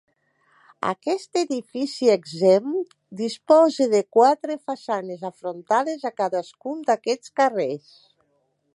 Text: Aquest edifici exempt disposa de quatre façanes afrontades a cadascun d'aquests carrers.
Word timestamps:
Aquest 0.91 1.39
edifici 1.41 2.09
exempt 2.13 2.97
disposa 3.21 3.89
de 3.93 4.01
quatre 4.19 4.59
façanes 4.71 5.29
afrontades 5.33 6.11
a 6.13 6.17
cadascun 6.23 6.85
d'aquests 6.91 7.39
carrers. 7.43 7.97